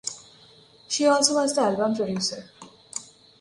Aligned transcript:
She 0.87 1.05
also 1.05 1.35
was 1.35 1.53
the 1.53 1.61
album 1.61 1.93
producer. 1.95 2.49